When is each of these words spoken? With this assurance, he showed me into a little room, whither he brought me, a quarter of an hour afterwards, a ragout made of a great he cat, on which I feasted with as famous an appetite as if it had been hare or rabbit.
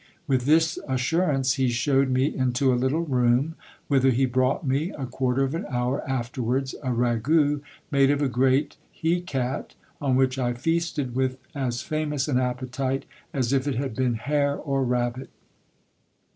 With 0.25 0.45
this 0.45 0.79
assurance, 0.87 1.53
he 1.57 1.69
showed 1.69 2.09
me 2.09 2.25
into 2.25 2.73
a 2.73 2.73
little 2.73 3.03
room, 3.05 3.53
whither 3.87 4.09
he 4.09 4.25
brought 4.25 4.65
me, 4.65 4.89
a 4.89 5.05
quarter 5.05 5.43
of 5.43 5.53
an 5.53 5.67
hour 5.69 6.01
afterwards, 6.09 6.73
a 6.81 6.89
ragout 6.91 7.61
made 7.91 8.09
of 8.09 8.19
a 8.19 8.27
great 8.27 8.77
he 8.91 9.21
cat, 9.21 9.75
on 10.01 10.15
which 10.15 10.39
I 10.39 10.53
feasted 10.53 11.13
with 11.15 11.37
as 11.53 11.83
famous 11.83 12.27
an 12.27 12.39
appetite 12.39 13.05
as 13.31 13.53
if 13.53 13.67
it 13.67 13.75
had 13.75 13.95
been 13.95 14.15
hare 14.15 14.55
or 14.55 14.83
rabbit. 14.83 15.29